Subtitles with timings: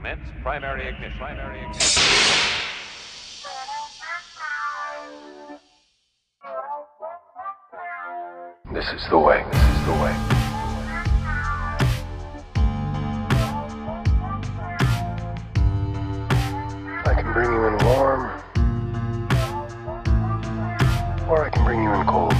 [0.00, 1.18] Commence primary ignition.
[1.18, 2.02] Primary ignition.
[8.72, 9.44] This is the way.
[9.52, 10.14] This is the way.
[17.04, 18.40] I can bring you in warm,
[21.28, 22.39] or I can bring you in cold.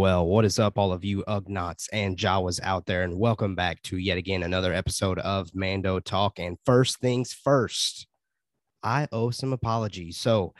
[0.00, 3.82] Well, what is up, all of you Ugnaughts and Jawas out there, and welcome back
[3.82, 6.38] to yet again another episode of Mando Talk.
[6.38, 8.06] And first things first,
[8.82, 10.16] I owe some apologies.
[10.16, 10.54] So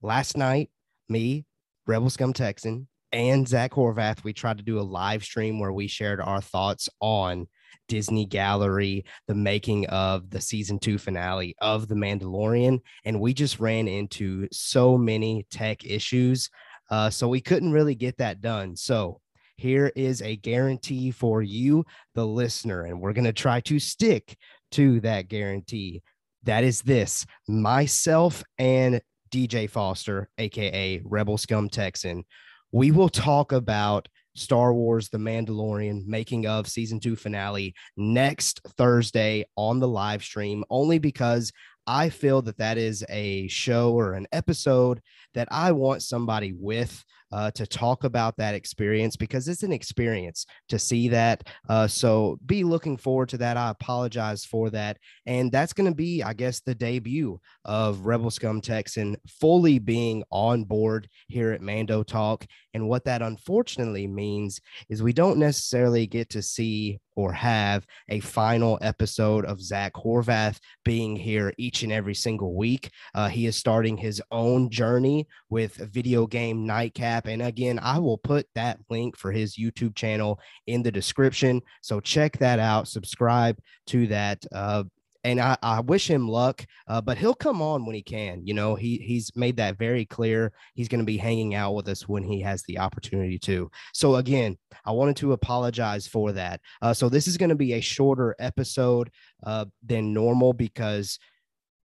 [0.00, 0.70] last night,
[1.10, 1.44] me,
[1.86, 5.88] Rebel Scum Texan, and Zach Horvath, we tried to do a live stream where we
[5.88, 7.48] shared our thoughts on
[7.88, 12.80] Disney Gallery, the making of the season two finale of The Mandalorian.
[13.04, 16.48] And we just ran into so many tech issues.
[16.90, 18.76] Uh, so we couldn't really get that done.
[18.76, 19.20] So
[19.56, 24.36] here is a guarantee for you, the listener, and we're going to try to stick
[24.72, 26.02] to that guarantee.
[26.44, 32.24] That is this myself and DJ Foster, aka Rebel Scum Texan.
[32.72, 39.46] We will talk about Star Wars The Mandalorian making of season two finale next Thursday
[39.56, 41.52] on the live stream, only because
[41.86, 45.00] I feel that that is a show or an episode
[45.34, 50.46] that I want somebody with uh, to talk about that experience because it's an experience
[50.68, 51.46] to see that.
[51.68, 53.56] Uh, so be looking forward to that.
[53.56, 54.98] I apologize for that.
[55.26, 60.22] And that's going to be, I guess, the debut of Rebel Scum Texan fully being
[60.30, 62.46] on board here at Mando Talk.
[62.74, 68.20] And what that unfortunately means is we don't necessarily get to see or have a
[68.20, 72.90] final episode of Zach Horvath being here each and every single week.
[73.14, 77.26] Uh, he is starting his own journey with Video Game Nightcap.
[77.26, 81.62] And again, I will put that link for his YouTube channel in the description.
[81.80, 84.44] So check that out, subscribe to that.
[84.52, 84.84] Uh,
[85.26, 86.64] and I, I, wish him luck.
[86.86, 88.46] Uh, but he'll come on when he can.
[88.46, 90.52] You know, he he's made that very clear.
[90.74, 93.70] He's going to be hanging out with us when he has the opportunity to.
[93.92, 96.60] So again, I wanted to apologize for that.
[96.80, 99.10] Uh, so this is going to be a shorter episode
[99.44, 101.18] uh, than normal because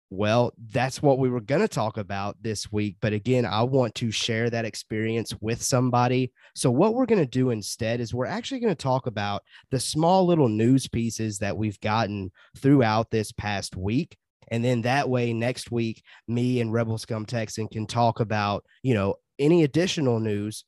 [0.09, 2.95] well, that's what we were going to talk about this week.
[2.99, 6.31] But again, I want to share that experience with somebody.
[6.55, 9.79] So, what we're going to do instead is we're actually going to talk about the
[9.79, 14.17] small little news pieces that we've gotten throughout this past week.
[14.51, 18.95] And then that way, next week, me and Rebel Scum Texan can talk about, you
[18.95, 20.65] know, any additional news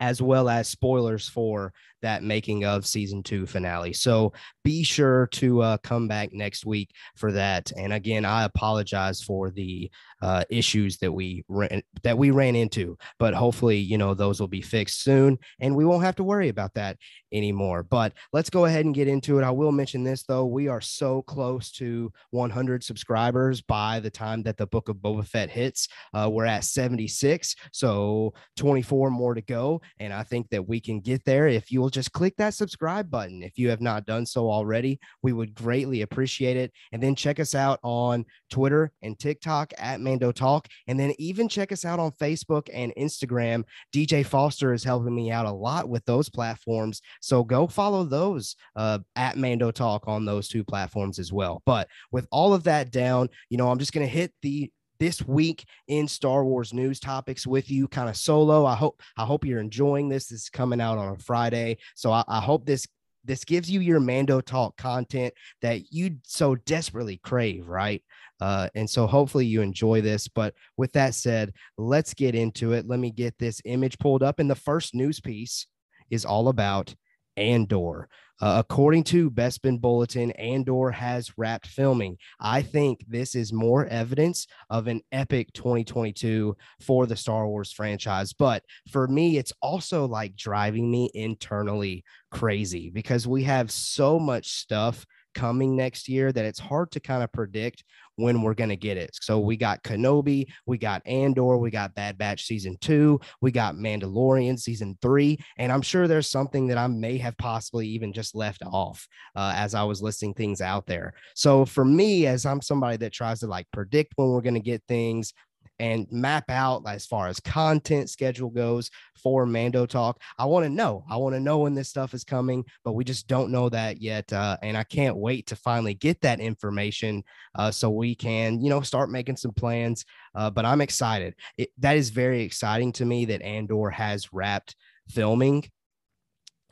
[0.00, 1.72] as well as spoilers for
[2.02, 3.92] that making of season two finale.
[3.92, 4.32] So
[4.64, 7.70] be sure to uh, come back next week for that.
[7.76, 9.90] And again, I apologize for the
[10.22, 14.48] uh, issues that we ran, that we ran into, but hopefully, you know, those will
[14.48, 16.98] be fixed soon, and we won't have to worry about that
[17.32, 17.82] anymore.
[17.82, 19.44] But let's go ahead and get into it.
[19.44, 24.42] I will mention this though: we are so close to 100 subscribers by the time
[24.42, 25.88] that the Book of Boba Fett hits.
[26.12, 31.00] Uh, we're at 76, so 24 more to go, and I think that we can
[31.00, 34.50] get there if you'll just click that subscribe button if you have not done so
[34.50, 34.98] already.
[35.22, 40.00] We would greatly appreciate it, and then check us out on Twitter and TikTok at
[40.00, 40.68] Mando Talk.
[40.86, 43.64] And then even check us out on Facebook and Instagram.
[43.94, 47.00] DJ Foster is helping me out a lot with those platforms.
[47.20, 51.62] So go follow those uh, at Mando Talk on those two platforms as well.
[51.66, 55.26] But with all of that down, you know, I'm just going to hit the this
[55.26, 58.64] week in Star Wars news topics with you, kind of solo.
[58.64, 60.28] I hope I hope you're enjoying this.
[60.28, 62.86] This is coming out on a Friday, so I, I hope this
[63.24, 68.02] this gives you your Mando talk content that you so desperately crave, right?
[68.40, 70.26] Uh, and so hopefully you enjoy this.
[70.28, 72.86] But with that said, let's get into it.
[72.86, 74.38] Let me get this image pulled up.
[74.38, 75.66] And the first news piece
[76.10, 76.94] is all about
[77.40, 78.08] Andor.
[78.42, 82.16] Uh, according to Bespin Bulletin, Andor has wrapped filming.
[82.40, 88.32] I think this is more evidence of an epic 2022 for the Star Wars franchise.
[88.32, 94.48] But for me, it's also like driving me internally crazy because we have so much
[94.48, 95.04] stuff
[95.34, 97.84] coming next year that it's hard to kind of predict
[98.16, 99.10] when we're going to get it.
[99.14, 103.76] So we got Kenobi, we got Andor, we got Bad Batch season two, we got
[103.76, 105.38] Mandalorian season three.
[105.56, 109.06] And I'm sure there's something that I may have possibly even just left off
[109.36, 111.14] uh, as I was listing things out there.
[111.34, 114.60] So for me, as I'm somebody that tries to like predict when we're going to
[114.60, 115.32] get things,
[115.80, 118.90] and map out as far as content schedule goes
[119.20, 120.20] for Mando Talk.
[120.38, 121.04] I want to know.
[121.10, 124.00] I want to know when this stuff is coming, but we just don't know that
[124.00, 124.32] yet.
[124.32, 127.24] Uh, and I can't wait to finally get that information
[127.54, 130.04] uh, so we can, you know, start making some plans.
[130.34, 131.34] Uh, but I'm excited.
[131.56, 134.76] It, that is very exciting to me that Andor has wrapped
[135.08, 135.64] filming.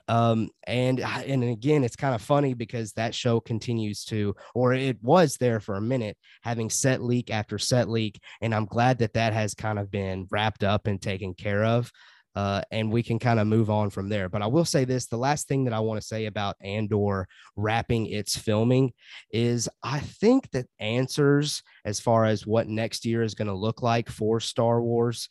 [0.08, 4.96] Um, and and again, it's kind of funny because that show continues to, or it
[5.02, 9.14] was there for a minute, having set leak after set leak, and I'm glad that
[9.14, 11.90] that has kind of been wrapped up and taken care of.
[12.34, 14.28] Uh, and we can kind of move on from there.
[14.28, 17.26] But I will say this the last thing that I want to say about Andor
[17.56, 18.92] wrapping its filming
[19.32, 23.82] is I think that answers as far as what next year is going to look
[23.82, 25.28] like for Star Wars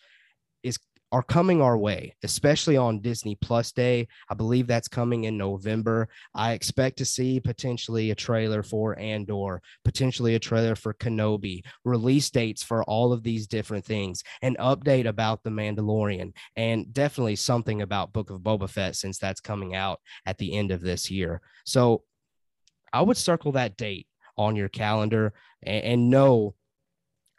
[1.11, 4.07] are coming our way, especially on Disney Plus Day.
[4.29, 6.09] I believe that's coming in November.
[6.35, 12.29] I expect to see potentially a trailer for Andor, potentially a trailer for Kenobi, release
[12.29, 17.81] dates for all of these different things, an update about The Mandalorian, and definitely something
[17.81, 21.41] about Book of Boba Fett since that's coming out at the end of this year.
[21.65, 22.03] So
[22.91, 24.07] I would circle that date
[24.37, 25.33] on your calendar
[25.63, 26.55] and, and know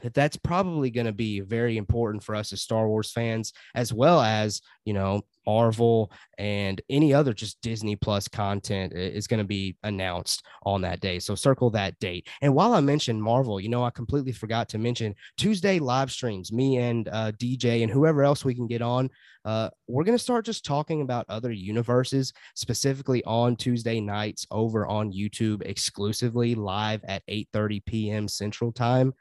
[0.02, 3.92] that that's probably going to be very important for us as Star Wars fans, as
[3.92, 9.46] well as, you know, Marvel and any other just Disney Plus content is going to
[9.46, 11.18] be announced on that day.
[11.18, 12.28] So circle that date.
[12.42, 16.52] And while I mentioned Marvel, you know, I completely forgot to mention Tuesday live streams,
[16.52, 19.08] me and uh, DJ and whoever else we can get on.
[19.44, 24.86] Uh, we're going to start just talking about other universes, specifically on Tuesday nights over
[24.86, 28.28] on YouTube exclusively live at 8 30 p.m.
[28.28, 29.14] Central Time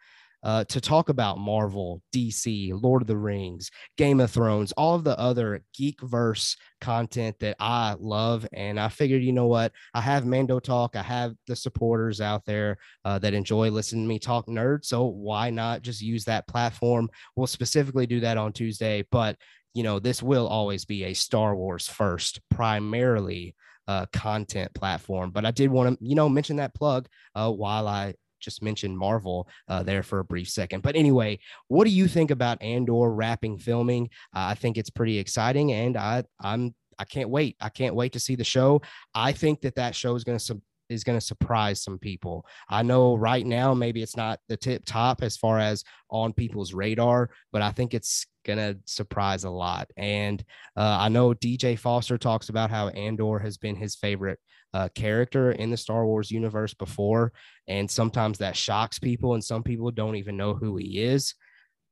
[0.44, 5.04] uh, to talk about Marvel, DC, Lord of the Rings, Game of Thrones, all of
[5.04, 8.48] the other geek verse content that I love.
[8.54, 9.72] And I figured, you know what?
[9.94, 14.10] I have Mando Talk, I have the supporters out there uh, that enjoy listening to
[14.10, 14.86] me talk nerd.
[14.86, 17.10] So why not just use that platform?
[17.36, 19.38] We'll specifically do that on Tuesday, but
[19.74, 23.56] you know, this will always be a Star Wars first, primarily
[23.88, 25.32] uh, content platform.
[25.32, 28.98] But I did want to, you know, mention that plug uh, while I just mentioned
[28.98, 30.84] Marvel uh, there for a brief second.
[30.84, 34.06] But anyway, what do you think about Andor wrapping filming?
[34.36, 37.56] Uh, I think it's pretty exciting, and I I'm I can't wait.
[37.60, 38.82] I can't wait to see the show.
[39.14, 40.44] I think that that show is going to
[40.90, 42.46] is going to surprise some people.
[42.70, 46.74] I know right now maybe it's not the tip top as far as on people's
[46.74, 49.90] radar, but I think it's going to surprise a lot.
[49.98, 50.44] And
[50.76, 54.40] uh, I know DJ Foster talks about how Andor has been his favorite
[54.74, 57.34] uh, character in the Star Wars universe before.
[57.68, 61.34] And sometimes that shocks people, and some people don't even know who he is.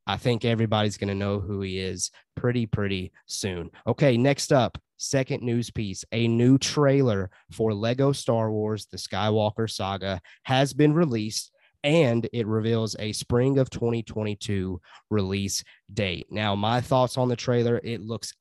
[0.06, 3.70] I think everybody's going to know who he is pretty, pretty soon.
[3.86, 9.70] Okay, next up, second news piece a new trailer for Lego Star Wars The Skywalker
[9.70, 11.52] Saga has been released
[11.84, 14.80] and it reveals a spring of 2022
[15.10, 15.62] release
[15.92, 16.26] date.
[16.30, 18.32] Now, my thoughts on the trailer it looks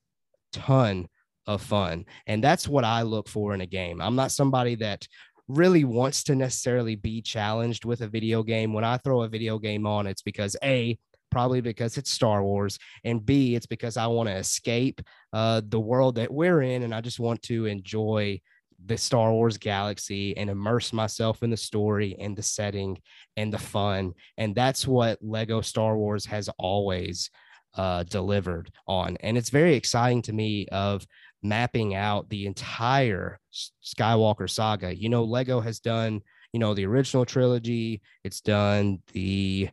[0.52, 1.08] ton
[1.48, 2.06] of fun.
[2.28, 4.02] And that's what I look for in a game.
[4.02, 5.08] I'm not somebody that
[5.48, 8.74] really wants to necessarily be challenged with a video game.
[8.74, 10.98] When I throw a video game on, it's because A,
[11.36, 15.02] probably because it's Star Wars, and B, it's because I want to escape
[15.34, 18.40] uh, the world that we're in and I just want to enjoy
[18.86, 23.02] the Star Wars galaxy and immerse myself in the story and the setting
[23.36, 24.14] and the fun.
[24.38, 27.30] And that's what Lego Star Wars has always
[27.74, 29.18] uh, delivered on.
[29.20, 31.06] And it's very exciting to me of
[31.44, 33.42] mapping out the entire
[33.84, 34.96] Skywalker saga.
[34.96, 36.22] You know, Lego has done,
[36.54, 39.68] you know, the original trilogy, it's done the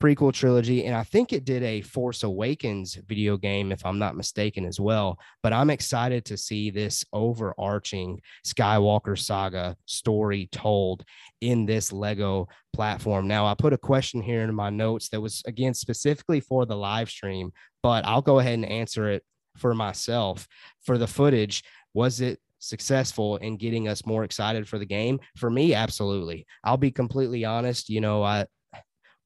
[0.00, 4.16] prequel trilogy, and I think it did a Force Awakens video game, if I'm not
[4.16, 5.18] mistaken, as well.
[5.42, 11.04] But I'm excited to see this overarching Skywalker saga story told
[11.40, 13.26] in this Lego platform.
[13.26, 16.76] Now, I put a question here in my notes that was, again, specifically for the
[16.76, 19.24] live stream, but I'll go ahead and answer it
[19.56, 20.46] for myself
[20.84, 21.64] for the footage.
[21.94, 25.20] Was it successful in getting us more excited for the game?
[25.36, 26.46] For me, absolutely.
[26.64, 27.88] I'll be completely honest.
[27.88, 28.46] You know, I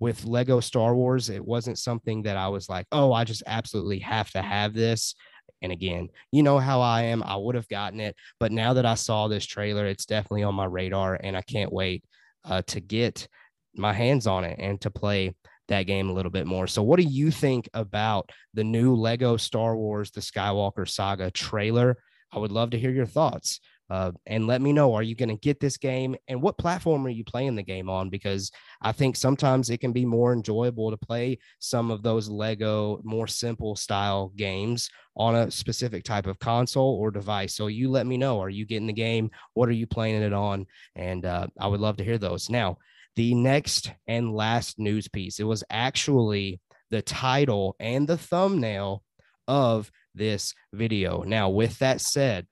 [0.00, 4.00] with Lego Star Wars, it wasn't something that I was like, oh, I just absolutely
[4.00, 5.14] have to have this.
[5.62, 7.22] And again, you know how I am.
[7.22, 8.16] I would have gotten it.
[8.40, 11.20] But now that I saw this trailer, it's definitely on my radar.
[11.22, 12.02] And I can't wait
[12.44, 13.28] uh, to get
[13.76, 15.34] my hands on it and to play
[15.68, 16.66] that game a little bit more.
[16.66, 21.98] So, what do you think about the new Lego Star Wars The Skywalker Saga trailer?
[22.32, 23.60] I would love to hear your thoughts.
[23.90, 27.04] Uh, and let me know are you going to get this game and what platform
[27.06, 30.90] are you playing the game on because i think sometimes it can be more enjoyable
[30.90, 36.38] to play some of those lego more simple style games on a specific type of
[36.38, 39.72] console or device so you let me know are you getting the game what are
[39.72, 42.76] you playing it on and uh, i would love to hear those now
[43.16, 45.40] the next and last news piece.
[45.40, 49.02] It was actually the title and the thumbnail
[49.48, 51.22] of this video.
[51.22, 52.46] Now, with that said,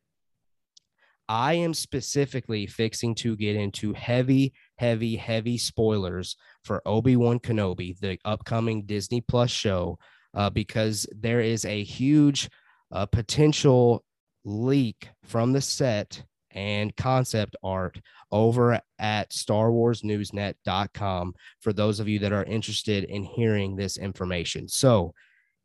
[1.28, 7.98] I am specifically fixing to get into heavy, heavy, heavy spoilers for Obi Wan Kenobi,
[7.98, 9.98] the upcoming Disney Plus show,
[10.34, 12.48] uh, because there is a huge
[12.90, 14.02] a potential
[14.44, 18.00] leak from the set and concept art
[18.32, 24.66] over at starwarsnewsnet.com for those of you that are interested in hearing this information.
[24.68, 25.12] So,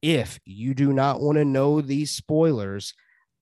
[0.02, 2.94] if you do not want to know these spoilers,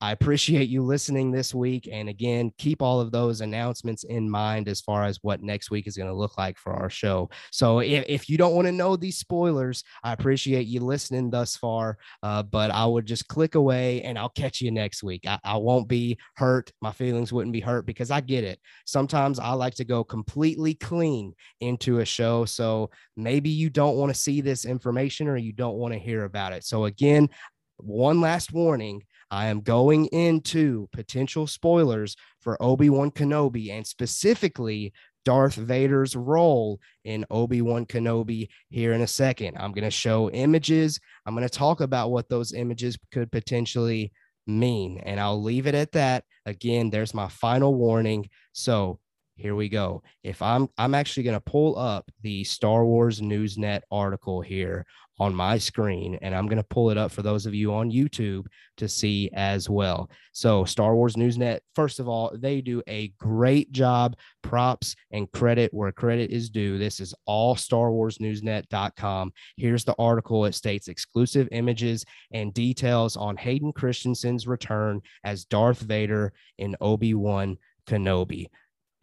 [0.01, 1.88] I appreciate you listening this week.
[1.91, 5.86] And again, keep all of those announcements in mind as far as what next week
[5.86, 7.29] is going to look like for our show.
[7.51, 11.55] So if, if you don't want to know these spoilers, I appreciate you listening thus
[11.55, 12.00] far.
[12.24, 15.22] Uh, but I would just click away and I'll catch you next week.
[15.27, 16.72] I, I won't be hurt.
[16.81, 18.60] My feelings wouldn't be hurt because I get it.
[18.86, 22.46] Sometimes I like to go completely clean into a show.
[22.46, 26.24] So maybe you don't want to see this information or you don't want to hear
[26.24, 26.63] about it.
[26.63, 27.29] So again,
[27.77, 34.93] one last warning I am going into potential spoilers for Obi Wan Kenobi and specifically
[35.23, 39.55] Darth Vader's role in Obi Wan Kenobi here in a second.
[39.57, 41.00] I'm going to show images.
[41.25, 44.11] I'm going to talk about what those images could potentially
[44.47, 46.25] mean, and I'll leave it at that.
[46.45, 48.29] Again, there's my final warning.
[48.51, 49.00] So
[49.35, 50.03] here we go.
[50.23, 54.85] If I'm I'm actually going to pull up the Star Wars Newsnet article here
[55.21, 57.91] on my screen, and I'm going to pull it up for those of you on
[57.91, 58.47] YouTube
[58.77, 60.09] to see as well.
[60.33, 64.15] So, Star Wars Newsnet, first of all, they do a great job.
[64.41, 66.79] Props and credit where credit is due.
[66.79, 69.31] This is all StarWarsNewsNet.com.
[69.57, 70.45] Here's the article.
[70.45, 77.13] It states exclusive images and details on Hayden Christensen's return as Darth Vader in Obi
[77.13, 78.47] Wan Kenobi.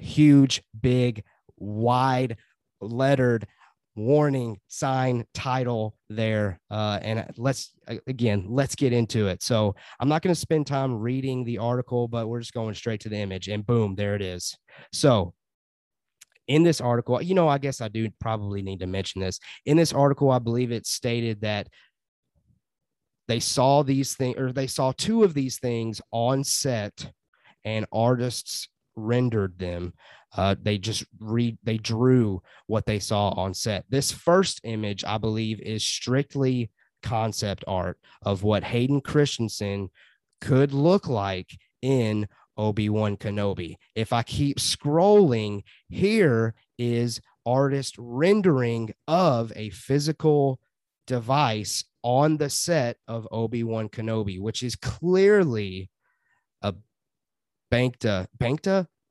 [0.00, 1.22] Huge, big,
[1.56, 2.36] wide
[2.80, 3.46] lettered
[3.98, 7.72] warning sign title there uh, and let's
[8.06, 9.42] again let's get into it.
[9.42, 13.00] So i'm not going to spend time reading the article but we're just going straight
[13.00, 14.56] to the image and boom there it is.
[14.92, 15.34] So
[16.46, 19.40] in this article you know i guess i do probably need to mention this.
[19.66, 21.68] In this article i believe it stated that
[23.26, 27.12] they saw these things or they saw two of these things on set
[27.64, 29.92] and artists rendered them
[30.36, 33.84] uh, they just read they drew what they saw on set.
[33.88, 36.70] This first image i believe is strictly
[37.02, 39.88] concept art of what hayden christensen
[40.40, 43.76] could look like in obi-wan kenobi.
[43.94, 50.60] If i keep scrolling here is artist rendering of a physical
[51.06, 55.88] device on the set of obi-wan kenobi which is clearly
[56.60, 56.74] a
[57.70, 58.26] Bacta,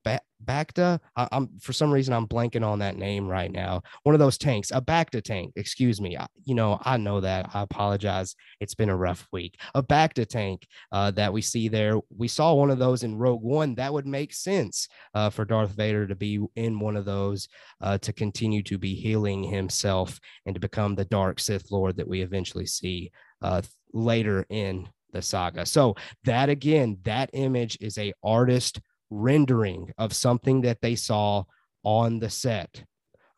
[0.07, 0.99] Bacta, Bacta.
[1.15, 3.81] I, am for some reason I'm blanking on that name right now.
[4.03, 5.53] One of those tanks, a Bacta tank.
[5.55, 6.17] Excuse me.
[6.17, 7.49] I, you know I know that.
[7.53, 8.35] I apologize.
[8.59, 9.59] It's been a rough week.
[9.75, 11.99] A Bacta tank uh, that we see there.
[12.15, 13.75] We saw one of those in Rogue One.
[13.75, 17.47] That would make sense uh, for Darth Vader to be in one of those
[17.81, 22.07] uh, to continue to be healing himself and to become the Dark Sith Lord that
[22.07, 23.11] we eventually see
[23.41, 23.61] uh,
[23.93, 25.65] later in the saga.
[25.65, 25.95] So
[26.25, 31.43] that again, that image is a artist rendering of something that they saw
[31.83, 32.83] on the set.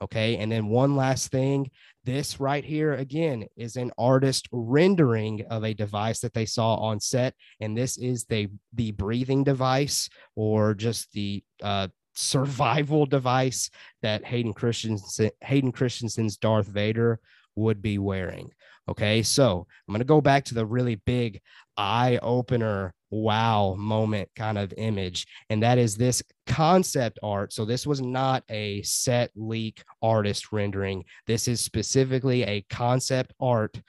[0.01, 0.37] Okay.
[0.37, 1.69] And then one last thing
[2.05, 6.99] this right here again is an artist rendering of a device that they saw on
[6.99, 7.35] set.
[7.59, 13.69] And this is the, the breathing device or just the uh, survival device
[14.01, 17.19] that Hayden Christensen, Hayden Christensen's Darth Vader
[17.55, 18.51] would be wearing.
[18.87, 19.21] Okay.
[19.21, 21.41] So I'm going to go back to the really big
[21.77, 27.53] eye opener wow moment kind of image and that is this concept art.
[27.53, 31.05] So this was not a set leak artist rendering.
[31.27, 33.79] This is specifically a concept art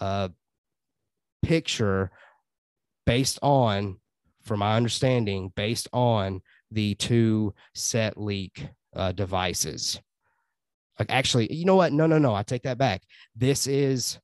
[0.00, 0.28] uh,
[1.42, 2.10] picture
[3.06, 3.98] based on
[4.42, 10.00] from my understanding based on the two set leak uh, devices.
[10.98, 11.92] Like actually you know what?
[11.92, 13.02] No no no i take that back.
[13.36, 14.18] This is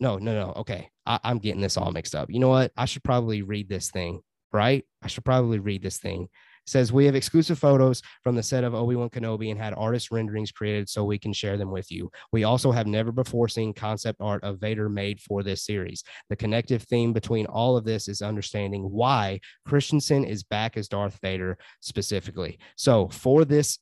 [0.00, 2.30] no no no okay I, I'm getting this all mixed up.
[2.30, 2.70] You know what?
[2.76, 4.20] I should probably read this thing,
[4.52, 4.84] right?
[5.02, 6.24] I should probably read this thing.
[6.24, 10.10] It says we have exclusive photos from the set of Obi-Wan Kenobi and had artist
[10.10, 12.10] renderings created so we can share them with you.
[12.30, 16.04] We also have never before seen concept art of Vader made for this series.
[16.28, 21.18] The connective theme between all of this is understanding why Christensen is back as Darth
[21.22, 22.58] Vader specifically.
[22.76, 23.78] So for this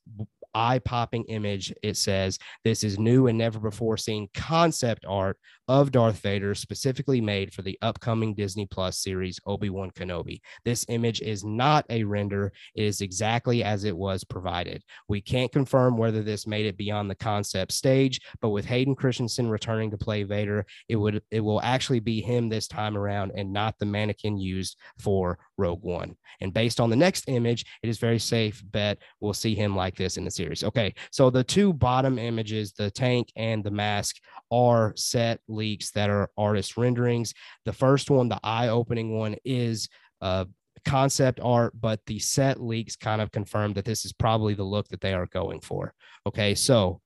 [0.56, 1.72] eye popping image.
[1.82, 7.20] It says, This is new and never before seen concept art of Darth Vader, specifically
[7.20, 10.40] made for the upcoming Disney Plus series Obi Wan Kenobi.
[10.64, 14.82] This image is not a render, it is exactly as it was provided.
[15.08, 19.50] We can't confirm whether this made it beyond the concept stage, but with Hayden Christensen
[19.50, 23.52] returning to play Vader, it would it will actually be him this time around and
[23.52, 26.16] not the mannequin used for Rogue One.
[26.40, 29.96] And based on the next image, it is very safe bet we'll see him like
[29.96, 30.64] this in the series series.
[30.64, 34.16] Okay, so the two bottom images, the tank and the mask,
[34.52, 37.34] are set leaks that are artist renderings.
[37.64, 39.88] The first one, the eye-opening one, is
[40.20, 40.44] uh,
[40.84, 44.86] concept art, but the set leaks kind of confirm that this is probably the look
[44.88, 45.92] that they are going for.
[46.26, 47.00] Okay, so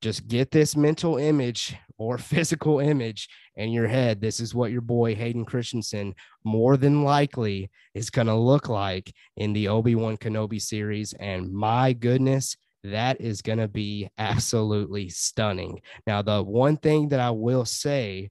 [0.00, 4.20] just get this mental image or physical image in your head.
[4.20, 6.14] This is what your boy Hayden Christensen
[6.44, 11.12] more than likely is going to look like in the Obi Wan Kenobi series.
[11.14, 15.80] And my goodness, that is going to be absolutely stunning.
[16.06, 18.30] Now, the one thing that I will say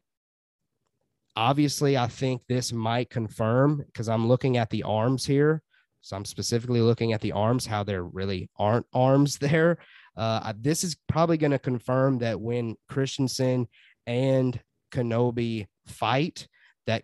[1.38, 5.62] obviously, I think this might confirm because I'm looking at the arms here.
[6.02, 9.78] So I'm specifically looking at the arms, how there really aren't arms there.
[10.18, 13.68] Uh, this is probably going to confirm that when Christensen
[14.08, 14.60] and
[14.92, 16.48] Kenobi fight,
[16.88, 17.04] that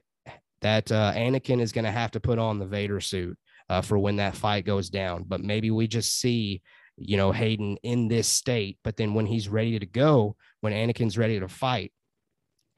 [0.61, 3.37] that uh, Anakin is going to have to put on the Vader suit
[3.69, 5.25] uh, for when that fight goes down.
[5.27, 6.61] But maybe we just see,
[6.97, 8.77] you know, Hayden in this state.
[8.83, 11.91] But then when he's ready to go, when Anakin's ready to fight,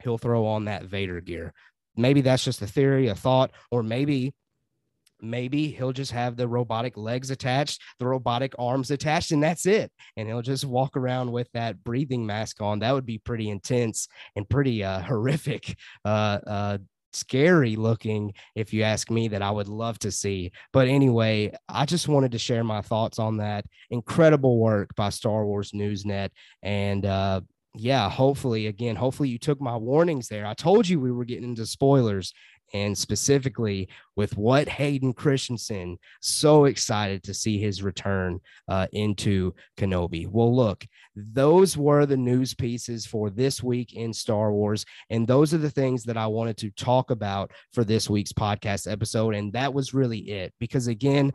[0.02, 1.54] he'll throw on that Vader gear.
[1.96, 4.34] Maybe that's just a theory, a thought, or maybe
[5.20, 9.90] maybe he'll just have the robotic legs attached, the robotic arms attached, and that's it.
[10.16, 12.80] And he'll just walk around with that breathing mask on.
[12.80, 15.76] That would be pretty intense and pretty uh, horrific.
[16.04, 16.78] Uh, uh,
[17.12, 21.86] scary looking if you ask me that i would love to see but anyway i
[21.86, 26.28] just wanted to share my thoughts on that incredible work by star wars newsnet
[26.62, 27.40] and uh
[27.74, 31.48] yeah hopefully again hopefully you took my warnings there i told you we were getting
[31.48, 32.34] into spoilers
[32.76, 40.28] and specifically with what Hayden Christensen, so excited to see his return uh, into Kenobi.
[40.28, 44.84] Well, look, those were the news pieces for this week in Star Wars.
[45.10, 48.90] And those are the things that I wanted to talk about for this week's podcast
[48.90, 49.34] episode.
[49.34, 50.52] And that was really it.
[50.58, 51.32] Because again,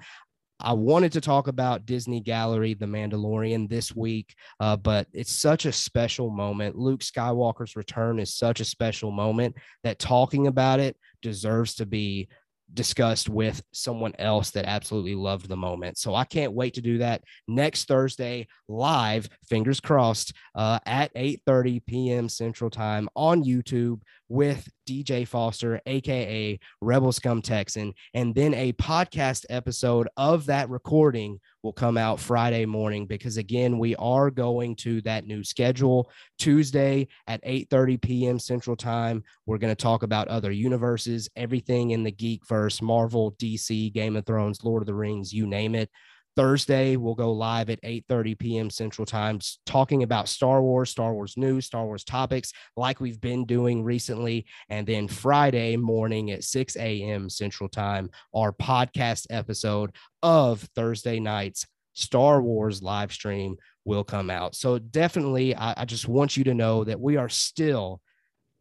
[0.64, 5.66] I wanted to talk about Disney Gallery, The Mandalorian this week, uh, but it's such
[5.66, 6.78] a special moment.
[6.78, 12.28] Luke Skywalker's return is such a special moment that talking about it deserves to be
[12.74, 15.98] discussed with someone else that absolutely loved the moment.
[15.98, 21.86] So I can't wait to do that next Thursday live, fingers crossed, uh, at 8:30
[21.86, 22.30] p.m.
[22.30, 29.46] Central Time on YouTube with DJ Foster, aka Rebel Scum Texan, and then a podcast
[29.50, 35.02] episode of that recording will come out Friday morning because again, we are going to
[35.02, 38.40] that new schedule Tuesday at 8:30 p.m.
[38.40, 39.24] Central Time.
[39.46, 44.16] We're going to talk about other universes, everything in the geek verse, Marvel, DC, Game
[44.16, 45.90] of Thrones, Lord of the Rings, you name it.
[46.36, 48.70] Thursday, we'll go live at 8:30 p.m.
[48.70, 53.46] Central Time, talking about Star Wars, Star Wars news, Star Wars topics, like we've been
[53.46, 54.46] doing recently.
[54.70, 57.30] And then Friday morning at 6 a.m.
[57.30, 64.56] Central Time, our podcast episode of Thursday night's Star Wars live stream will come out.
[64.56, 68.02] So definitely, I, I just want you to know that we are still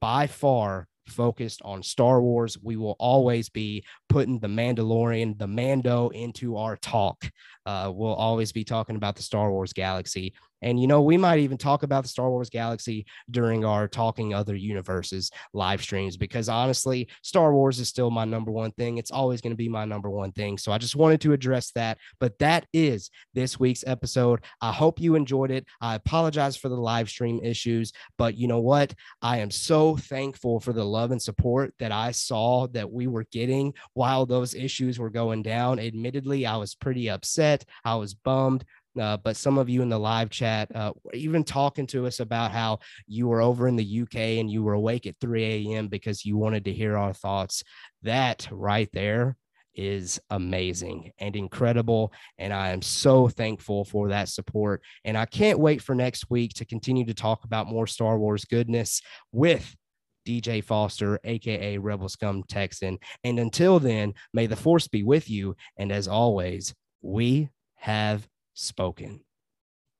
[0.00, 2.56] by far focused on Star Wars.
[2.62, 7.30] We will always be putting the Mandalorian, the Mando into our talk.
[7.66, 10.32] Uh, we'll always be talking about the Star Wars galaxy.
[10.62, 14.34] And, you know, we might even talk about the Star Wars galaxy during our Talking
[14.34, 18.98] Other Universes live streams because honestly, Star Wars is still my number one thing.
[18.98, 20.58] It's always going to be my number one thing.
[20.58, 21.98] So I just wanted to address that.
[22.18, 24.40] But that is this week's episode.
[24.60, 25.66] I hope you enjoyed it.
[25.80, 28.94] I apologize for the live stream issues, but you know what?
[29.22, 33.26] I am so thankful for the love and support that I saw that we were
[33.30, 35.78] getting while those issues were going down.
[35.78, 37.64] Admittedly, I was pretty upset.
[37.84, 38.64] I was bummed.
[38.98, 42.50] Uh, but some of you in the live chat uh, even talking to us about
[42.50, 45.88] how you were over in the UK and you were awake at 3 a.m.
[45.88, 47.62] because you wanted to hear our thoughts.
[48.02, 49.36] That right there
[49.74, 52.12] is amazing and incredible.
[52.38, 54.82] And I am so thankful for that support.
[55.04, 58.44] And I can't wait for next week to continue to talk about more Star Wars
[58.44, 59.00] goodness
[59.32, 59.74] with
[60.26, 62.98] DJ Foster, aka Rebel Scum Texan.
[63.24, 65.56] And until then, may the force be with you.
[65.76, 69.20] And as always, we have spoken.